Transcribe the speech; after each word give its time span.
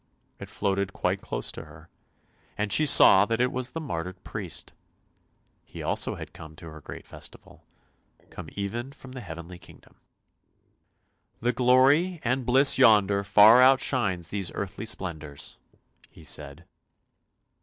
It 0.39 0.49
floated 0.49 0.93
quite 0.93 1.21
close 1.21 1.51
to 1.51 1.65
her, 1.65 1.87
and 2.57 2.73
she 2.73 2.87
saw 2.87 3.23
that 3.27 3.39
it 3.39 3.51
was 3.51 3.69
the 3.69 3.79
martyred 3.79 4.23
priest, 4.23 4.73
he 5.63 5.83
also 5.83 6.15
had 6.15 6.33
come 6.33 6.55
to 6.55 6.69
her 6.69 6.81
great 6.81 7.05
festival— 7.05 7.67
come 8.31 8.49
even 8.55 8.93
from 8.93 9.11
the 9.11 9.21
heavenly 9.21 9.59
kingdom. 9.59 9.97
"The 11.39 11.53
glory 11.53 12.19
and 12.23 12.47
bliss 12.47 12.79
yonder, 12.79 13.23
far 13.23 13.61
outshines 13.61 14.29
these 14.29 14.51
earthly 14.55 14.87
splendours," 14.87 15.59
he 16.09 16.23
said. 16.23 16.65